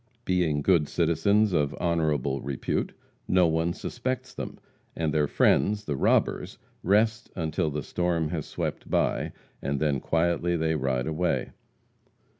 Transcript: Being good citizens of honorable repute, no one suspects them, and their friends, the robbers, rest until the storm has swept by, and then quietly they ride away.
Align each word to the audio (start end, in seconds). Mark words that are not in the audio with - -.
Being 0.25 0.63
good 0.63 0.89
citizens 0.89 1.53
of 1.53 1.75
honorable 1.79 2.41
repute, 2.41 2.93
no 3.27 3.45
one 3.45 3.71
suspects 3.71 4.33
them, 4.33 4.57
and 4.95 5.13
their 5.13 5.27
friends, 5.27 5.85
the 5.85 5.95
robbers, 5.95 6.57
rest 6.81 7.29
until 7.35 7.69
the 7.69 7.83
storm 7.83 8.29
has 8.29 8.47
swept 8.47 8.89
by, 8.89 9.31
and 9.61 9.79
then 9.79 9.99
quietly 9.99 10.57
they 10.57 10.73
ride 10.73 11.05
away. 11.05 11.51